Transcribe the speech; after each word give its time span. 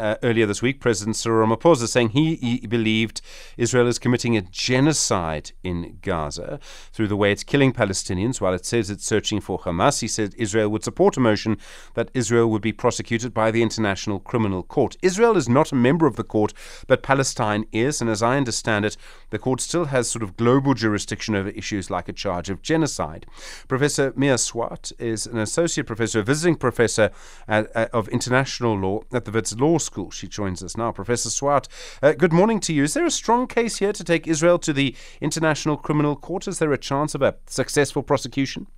uh, 0.00 0.16
earlier 0.22 0.46
this 0.46 0.62
week, 0.62 0.80
President 0.80 1.14
Cyril 1.14 1.46
Ramaphosa 1.46 1.86
saying 1.86 2.10
he, 2.10 2.36
he, 2.36 2.66
believed 2.66 3.20
Israel 3.58 3.86
is 3.86 3.98
committing 3.98 4.36
a 4.36 4.40
genocide 4.40 5.52
in 5.62 5.98
Gaza 6.00 6.58
through 6.92 7.08
the 7.08 7.16
way 7.16 7.32
it's 7.32 7.44
killing 7.44 7.72
Palestinians 7.72 8.40
while 8.40 8.54
it 8.54 8.64
says 8.64 8.88
it's 8.88 9.04
searching 9.04 9.40
for 9.40 9.58
Hamas. 9.58 10.00
He 10.00 10.08
said 10.08 10.34
Israel 10.38 10.70
would 10.70 10.84
support 10.84 11.16
a 11.16 11.20
motion 11.20 11.58
that 11.94 12.10
Israel 12.14 12.50
would 12.50 12.62
be 12.62 12.72
prosecuted 12.72 13.34
by 13.34 13.50
the 13.50 13.62
International 13.62 14.18
Criminal 14.18 14.62
Court. 14.62 14.96
Israel 15.02 15.36
is 15.36 15.48
not 15.48 15.70
a 15.70 15.76
member 15.76 16.06
of 16.06 16.16
the 16.16 16.24
court, 16.24 16.54
but 16.86 17.02
Palestine 17.02 17.66
is, 17.70 18.00
and 18.00 18.08
as 18.08 18.22
I 18.22 18.38
understand 18.38 18.86
it, 18.86 18.96
the 19.28 19.38
court 19.38 19.60
still 19.60 19.86
has 19.86 20.08
sort 20.08 20.22
of 20.22 20.36
global 20.36 20.72
jurisdiction 20.72 21.34
over 21.34 21.50
issues 21.50 21.90
like 21.90 22.08
a 22.08 22.14
charge 22.14 22.48
of 22.48 22.62
genocide. 22.62 23.26
Professor 23.68 24.14
Mia 24.16 24.38
Swart 24.38 24.92
is 24.98 25.26
an 25.26 25.38
associate 25.38 25.86
professor, 25.86 26.20
a 26.20 26.22
visiting 26.22 26.56
professor 26.56 27.10
at, 27.46 27.70
uh, 27.76 27.88
of 27.92 28.08
international 28.08 28.78
law 28.78 29.02
at 29.12 29.26
the 29.26 29.30
Wits 29.30 29.54
Law 29.54 29.76
School 29.76 29.89
School. 29.90 30.10
She 30.12 30.28
joins 30.28 30.62
us 30.62 30.76
now. 30.76 30.92
Professor 30.92 31.30
Swart, 31.30 31.66
uh, 32.00 32.12
good 32.12 32.32
morning 32.32 32.60
to 32.60 32.72
you. 32.72 32.84
Is 32.84 32.94
there 32.94 33.04
a 33.04 33.10
strong 33.10 33.48
case 33.48 33.78
here 33.78 33.92
to 33.92 34.04
take 34.04 34.28
Israel 34.28 34.56
to 34.60 34.72
the 34.72 34.94
International 35.20 35.76
Criminal 35.76 36.14
Court? 36.14 36.46
Is 36.46 36.60
there 36.60 36.72
a 36.72 36.78
chance 36.78 37.16
of 37.16 37.22
a 37.22 37.34
successful 37.46 38.04
prosecution? 38.04 38.68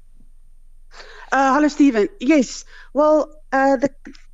Uh, 1.31 1.55
hello, 1.55 1.69
Stephen. 1.69 2.09
Yes. 2.19 2.65
Well, 2.95 3.31
uh, 3.53 3.77
the 3.77 3.91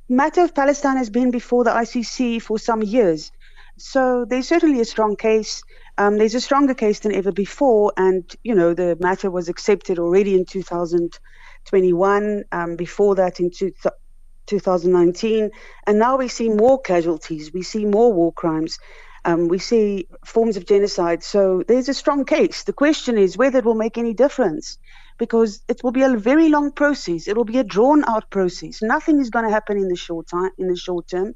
matter 0.07 0.41
of 0.41 0.55
Palestine 0.55 0.95
has 0.95 1.09
been 1.09 1.31
before 1.31 1.65
the 1.65 1.71
ICC 1.71 2.41
for 2.41 2.57
some 2.57 2.81
years. 2.81 3.29
So 3.75 4.23
there's 4.29 4.47
certainly 4.47 4.79
a 4.79 4.85
strong 4.85 5.17
case. 5.17 5.61
Um, 5.97 6.17
there's 6.17 6.35
a 6.35 6.41
stronger 6.41 6.73
case 6.73 6.99
than 6.99 7.13
ever 7.13 7.33
before. 7.33 7.91
And, 7.97 8.23
you 8.45 8.55
know, 8.55 8.73
the 8.73 8.95
matter 9.01 9.29
was 9.29 9.49
accepted 9.49 9.99
already 9.99 10.33
in 10.33 10.45
2021. 10.45 12.43
Um, 12.53 12.77
before 12.77 13.15
that, 13.15 13.41
in 13.41 13.51
two, 13.51 13.73
2019, 14.49 15.51
and 15.87 15.99
now 15.99 16.17
we 16.17 16.27
see 16.27 16.49
more 16.49 16.81
casualties, 16.81 17.53
we 17.53 17.63
see 17.63 17.85
more 17.85 18.11
war 18.11 18.33
crimes, 18.33 18.79
um, 19.25 19.47
we 19.47 19.59
see 19.59 20.07
forms 20.25 20.57
of 20.57 20.65
genocide. 20.65 21.21
So 21.23 21.63
there's 21.67 21.89
a 21.89 21.93
strong 21.93 22.25
case. 22.25 22.63
The 22.63 22.73
question 22.73 23.17
is 23.17 23.37
whether 23.37 23.59
it 23.59 23.65
will 23.65 23.75
make 23.85 23.97
any 23.97 24.13
difference, 24.13 24.77
because 25.17 25.61
it 25.67 25.81
will 25.83 25.91
be 25.91 26.03
a 26.03 26.17
very 26.17 26.49
long 26.49 26.71
process. 26.71 27.27
It 27.27 27.35
will 27.37 27.49
be 27.55 27.59
a 27.59 27.63
drawn-out 27.75 28.29
process. 28.29 28.81
Nothing 28.81 29.19
is 29.19 29.29
going 29.29 29.45
to 29.45 29.51
happen 29.51 29.77
in 29.77 29.87
the 29.87 30.01
short 30.07 30.27
time, 30.27 30.51
in 30.57 30.67
the 30.67 30.75
short 30.75 31.07
term, 31.07 31.35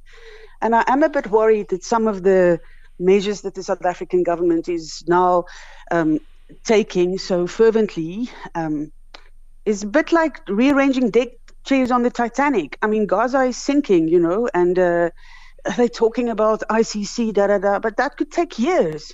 and 0.61 0.75
I 0.75 0.83
am 0.87 1.03
a 1.03 1.09
bit 1.09 1.27
worried 1.27 1.67
that 1.69 1.83
some 1.83 2.07
of 2.07 2.23
the 2.23 2.59
measures 2.99 3.41
that 3.41 3.53
the 3.53 3.63
South 3.63 3.85
African 3.85 4.23
government 4.23 4.69
is 4.69 5.03
now 5.07 5.45
um, 5.91 6.19
taking 6.63 7.17
so 7.17 7.47
fervently. 7.47 8.29
Um, 8.55 8.91
is 9.65 9.83
a 9.83 9.87
bit 9.87 10.11
like 10.11 10.41
rearranging 10.49 11.09
deck 11.09 11.29
chairs 11.63 11.91
on 11.91 12.03
the 12.03 12.09
Titanic. 12.09 12.77
I 12.81 12.87
mean, 12.87 13.05
Gaza 13.05 13.41
is 13.41 13.57
sinking, 13.57 14.07
you 14.07 14.19
know, 14.19 14.49
and 14.53 14.77
uh, 14.77 15.09
they're 15.77 15.87
talking 15.89 16.29
about 16.29 16.63
ICC, 16.69 17.33
da 17.33 17.47
da 17.47 17.57
da, 17.57 17.79
but 17.79 17.97
that 17.97 18.17
could 18.17 18.31
take 18.31 18.59
years. 18.59 19.13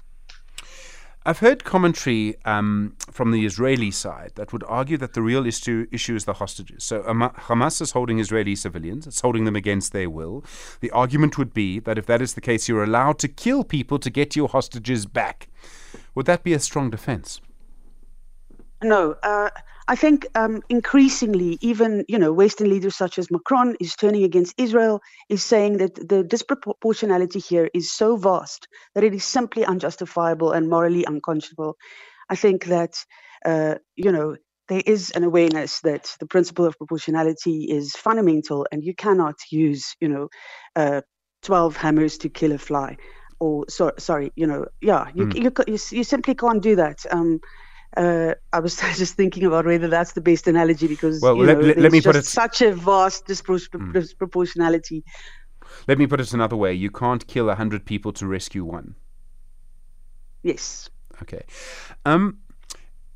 I've 1.26 1.40
heard 1.40 1.64
commentary 1.64 2.38
um, 2.46 2.96
from 3.12 3.32
the 3.32 3.46
Israeli 3.46 3.92
side 3.92 4.32
that 4.36 4.54
would 4.54 4.64
argue 4.68 4.98
that 4.98 5.14
the 5.14 5.22
real 5.22 5.46
issue, 5.46 5.86
issue 5.92 6.16
is 6.16 6.26
the 6.26 6.34
hostages. 6.34 6.84
So 6.86 7.04
Hamas 7.04 7.82
is 7.82 7.92
holding 7.92 8.20
Israeli 8.20 8.56
civilians, 8.56 9.06
it's 9.06 9.20
holding 9.20 9.44
them 9.44 9.56
against 9.56 9.92
their 9.92 10.10
will. 10.10 10.44
The 10.80 10.90
argument 10.92 11.38
would 11.38 11.54
be 11.54 11.80
that 11.82 11.98
if 11.98 12.06
that 12.06 12.22
is 12.22 12.34
the 12.36 12.42
case, 12.42 12.70
you're 12.70 12.84
allowed 12.84 13.20
to 13.20 13.28
kill 13.28 13.64
people 13.64 14.00
to 14.00 14.10
get 14.10 14.36
your 14.36 14.48
hostages 14.48 15.06
back. 15.06 15.50
Would 16.16 16.26
that 16.26 16.44
be 16.44 16.54
a 16.54 16.60
strong 16.60 16.90
defense? 16.90 17.42
No. 18.82 19.16
Uh, 19.22 19.50
I 19.90 19.96
think 19.96 20.28
um, 20.36 20.62
increasingly, 20.70 21.58
even 21.62 22.06
you 22.08 22.20
know, 22.20 22.32
Western 22.32 22.70
leaders 22.70 22.96
such 22.96 23.18
as 23.18 23.32
Macron 23.32 23.76
is 23.80 23.96
turning 23.96 24.24
against 24.24 24.54
Israel, 24.60 25.02
is 25.30 25.44
saying 25.44 25.78
that 25.78 25.96
the 25.96 26.24
disproportionality 26.24 27.44
here 27.44 27.72
is 27.74 27.92
so 27.92 28.16
vast 28.16 28.68
that 28.94 29.04
it 29.04 29.16
is 29.16 29.26
simply 29.26 29.66
unjustifiable 29.66 30.52
and 30.52 30.70
morally 30.70 31.06
unconscionable. 31.06 31.76
I 32.30 32.36
think 32.36 32.66
that 32.66 33.04
uh, 33.44 33.76
you 33.96 34.12
know 34.12 34.36
there 34.68 34.84
is 34.86 35.10
an 35.10 35.24
awareness 35.24 35.82
that 35.82 36.16
the 36.20 36.28
principle 36.28 36.66
of 36.66 36.78
proportionality 36.78 37.64
is 37.64 37.94
fundamental, 37.94 38.68
and 38.72 38.84
you 38.84 38.94
cannot 38.94 39.38
use 39.52 39.96
you 40.00 40.08
know 40.08 40.30
uh, 40.76 41.02
twelve 41.42 41.76
hammers 41.76 42.20
to 42.20 42.30
kill 42.30 42.52
a 42.52 42.60
fly, 42.60 42.96
or 43.40 43.66
so, 43.68 43.94
sorry, 43.98 44.32
you 44.36 44.46
know, 44.46 44.68
yeah, 44.82 45.08
you, 45.16 45.26
mm. 45.26 45.36
you, 45.36 45.52
you, 45.74 45.80
you 45.98 46.04
simply 46.04 46.36
can't 46.36 46.62
do 46.62 46.76
that. 46.76 47.06
Um, 47.10 47.40
uh, 47.98 48.36
I 48.54 48.60
was 48.60 48.76
just 48.98 49.16
thinking 49.16 49.46
about 49.46 49.66
whether 49.66 49.88
that's 49.88 50.14
the 50.14 50.22
best 50.22 50.48
analogy 50.48 50.88
because 50.88 51.22
well, 51.22 51.38
let, 51.38 51.58
know, 51.58 51.68
let, 51.68 51.78
let, 51.78 51.92
me 51.92 52.02
put 52.02 52.16
it 52.16 52.26
such 52.26 52.62
a 52.62 52.74
vast 52.74 53.26
dispro- 53.26 53.70
mm. 53.70 53.94
disproportionality. 53.94 55.04
Let 55.88 55.98
me 55.98 56.08
put 56.08 56.20
it 56.20 56.34
another 56.34 56.56
way: 56.56 56.74
you 56.74 56.92
can't 56.92 57.26
kill 57.28 57.50
a 57.50 57.56
hundred 57.56 57.86
people 57.86 58.12
to 58.14 58.28
rescue 58.28 58.64
one. 58.64 58.96
Yes. 60.44 60.90
Okay. 61.22 61.44
Um, 62.06 62.40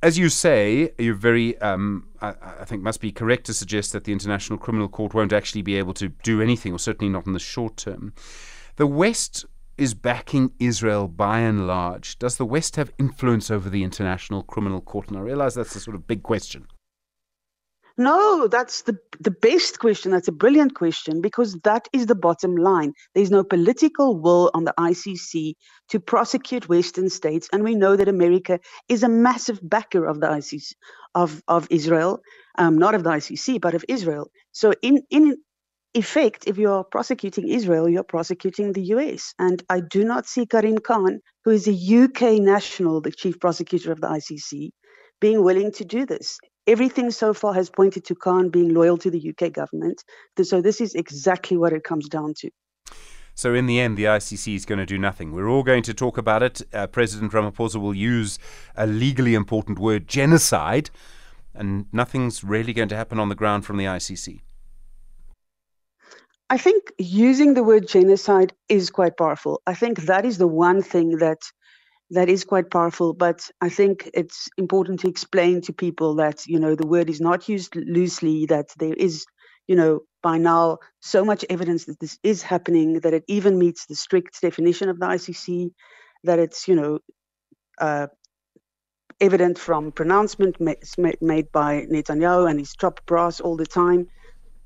as 0.01 0.17
you 0.17 0.27
say, 0.27 0.91
you're 0.97 1.15
very, 1.15 1.57
um, 1.59 2.09
I, 2.21 2.33
I, 2.59 2.65
think, 2.65 2.83
must 2.83 2.99
be 2.99 3.13
correct 3.13 3.45
to 3.45 3.53
suggest 3.53 3.93
that 3.93 4.03
the 4.03 4.11
International 4.11 4.59
Criminal 4.59 4.89
Court 4.89 5.13
won't 5.13 5.31
actually 5.31 5.61
be 5.61 5.77
able 5.77 5.93
to 5.93 6.09
do 6.09 6.41
anything, 6.41 6.73
or 6.73 6.79
certainly 6.79 7.09
not 7.09 7.25
in 7.25 7.31
the 7.31 7.39
short 7.39 7.77
term. 7.77 8.13
The 8.75 8.85
West 8.85 9.45
is 9.77 9.93
backing 9.93 10.51
Israel 10.59 11.07
by 11.07 11.39
and 11.39 11.67
large? 11.67 12.17
Does 12.19 12.37
the 12.37 12.45
West 12.45 12.75
have 12.75 12.91
influence 12.99 13.49
over 13.49 13.69
the 13.69 13.83
International 13.83 14.43
Criminal 14.43 14.81
Court? 14.81 15.07
And 15.09 15.17
I 15.17 15.21
realize 15.21 15.55
that's 15.55 15.75
a 15.75 15.79
sort 15.79 15.95
of 15.95 16.07
big 16.07 16.23
question. 16.23 16.67
No, 17.95 18.47
that's 18.47 18.83
the 18.83 18.97
the 19.19 19.29
best 19.29 19.79
question. 19.79 20.11
That's 20.11 20.27
a 20.27 20.31
brilliant 20.31 20.73
question 20.73 21.21
because 21.21 21.53
that 21.63 21.87
is 21.93 22.07
the 22.07 22.15
bottom 22.15 22.55
line. 22.55 22.93
There's 23.13 23.29
no 23.29 23.43
political 23.43 24.19
will 24.19 24.49
on 24.55 24.63
the 24.63 24.73
ICC 24.79 25.53
to 25.89 25.99
prosecute 25.99 26.67
Western 26.67 27.09
states, 27.09 27.47
and 27.53 27.63
we 27.63 27.75
know 27.75 27.95
that 27.95 28.07
America 28.07 28.59
is 28.89 29.03
a 29.03 29.09
massive 29.09 29.59
backer 29.61 30.05
of 30.05 30.21
the 30.21 30.27
ICC 30.27 30.73
of 31.13 31.43
of 31.47 31.67
Israel, 31.69 32.21
um, 32.57 32.79
not 32.79 32.95
of 32.95 33.03
the 33.03 33.11
ICC, 33.11 33.61
but 33.61 33.75
of 33.75 33.85
Israel. 33.87 34.31
So 34.53 34.73
in 34.81 35.03
in 35.11 35.37
effect, 35.93 36.45
if 36.47 36.57
you're 36.57 36.83
prosecuting 36.83 37.47
Israel, 37.47 37.87
you're 37.87 38.03
prosecuting 38.03 38.73
the 38.73 38.81
US. 38.95 39.33
And 39.39 39.63
I 39.69 39.79
do 39.79 40.03
not 40.03 40.25
see 40.25 40.45
Karim 40.45 40.79
Khan, 40.79 41.19
who 41.43 41.51
is 41.51 41.67
a 41.67 42.03
UK 42.03 42.41
national, 42.41 43.01
the 43.01 43.11
chief 43.11 43.39
prosecutor 43.39 43.91
of 43.91 44.01
the 44.01 44.07
ICC, 44.07 44.69
being 45.21 45.43
willing 45.43 45.71
to 45.73 45.85
do 45.85 46.05
this. 46.05 46.37
Everything 46.65 47.11
so 47.11 47.33
far 47.33 47.53
has 47.53 47.69
pointed 47.69 48.05
to 48.05 48.15
Khan 48.15 48.49
being 48.49 48.73
loyal 48.73 48.97
to 48.97 49.11
the 49.11 49.29
UK 49.31 49.51
government. 49.51 50.03
So 50.41 50.61
this 50.61 50.81
is 50.81 50.95
exactly 50.95 51.57
what 51.57 51.73
it 51.73 51.83
comes 51.83 52.07
down 52.07 52.33
to. 52.37 52.49
So, 53.35 53.55
in 53.55 53.65
the 53.65 53.79
end, 53.79 53.97
the 53.97 54.03
ICC 54.03 54.55
is 54.55 54.63
going 54.63 54.77
to 54.77 54.85
do 54.85 54.99
nothing. 54.99 55.31
We're 55.31 55.49
all 55.49 55.63
going 55.63 55.81
to 55.83 55.93
talk 55.93 56.19
about 56.19 56.43
it. 56.43 56.61
Uh, 56.71 56.85
President 56.85 57.31
Ramaphosa 57.31 57.81
will 57.81 57.95
use 57.95 58.37
a 58.75 58.85
legally 58.85 59.33
important 59.33 59.79
word, 59.79 60.07
genocide, 60.07 60.91
and 61.55 61.87
nothing's 61.91 62.43
really 62.43 62.73
going 62.73 62.89
to 62.89 62.95
happen 62.95 63.17
on 63.17 63.29
the 63.29 63.35
ground 63.35 63.65
from 63.65 63.77
the 63.77 63.85
ICC. 63.85 64.41
I 66.53 66.57
think 66.57 66.93
using 66.99 67.55
the 67.55 67.63
word 67.63 67.87
genocide 67.87 68.53
is 68.69 68.91
quite 68.91 69.17
powerful. 69.17 69.63
I 69.65 69.73
think 69.73 70.01
that 70.01 70.23
is 70.23 70.37
the 70.37 70.47
one 70.47 70.83
thing 70.83 71.17
that 71.17 71.41
that 72.11 72.29
is 72.29 72.43
quite 72.43 72.69
powerful. 72.69 73.15
But 73.15 73.49
I 73.59 73.69
think 73.69 74.07
it's 74.13 74.49
important 74.55 74.99
to 74.99 75.07
explain 75.07 75.61
to 75.61 75.73
people 75.73 76.13
that 76.17 76.45
you 76.45 76.59
know 76.59 76.75
the 76.75 76.85
word 76.85 77.09
is 77.09 77.19
not 77.19 77.49
used 77.49 77.75
loosely. 77.75 78.45
That 78.45 78.67
there 78.77 78.93
is, 78.93 79.25
you 79.65 79.75
know, 79.75 80.01
by 80.21 80.37
now 80.37 80.77
so 80.99 81.25
much 81.25 81.43
evidence 81.49 81.85
that 81.85 81.99
this 81.99 82.19
is 82.21 82.43
happening 82.43 82.99
that 82.99 83.15
it 83.15 83.23
even 83.27 83.57
meets 83.57 83.87
the 83.87 83.95
strict 83.95 84.39
definition 84.39 84.89
of 84.89 84.99
the 84.99 85.07
ICC. 85.07 85.71
That 86.23 86.37
it's 86.37 86.67
you 86.67 86.75
know. 86.75 86.99
Uh, 87.79 88.07
evident 89.19 89.57
from 89.57 89.91
pronouncement 89.91 90.59
made 90.59 91.51
by 91.51 91.85
Netanyahu 91.93 92.49
and 92.49 92.59
his 92.59 92.73
top 92.73 92.99
brass 93.05 93.39
all 93.39 93.55
the 93.55 93.65
time 93.65 94.07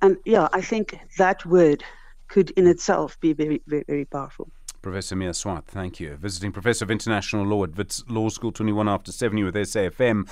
and 0.01 0.17
yeah, 0.25 0.47
I 0.53 0.61
think 0.61 0.99
that 1.17 1.45
word 1.45 1.83
could 2.27 2.51
in 2.51 2.67
itself 2.67 3.19
be 3.19 3.33
very, 3.33 3.61
very, 3.67 3.83
very 3.87 4.05
powerful. 4.05 4.49
Professor 4.81 5.15
Mia 5.15 5.33
Swart, 5.33 5.65
thank 5.65 5.99
you. 5.99 6.15
Visiting 6.15 6.51
Professor 6.51 6.85
of 6.85 6.91
International 6.91 7.45
Law 7.45 7.63
at 7.63 7.75
Wits 7.75 8.03
Law 8.07 8.29
School 8.29 8.51
21 8.51 8.87
after 8.87 9.11
7 9.11 9.43
with 9.43 9.55
SAFM. 9.55 10.29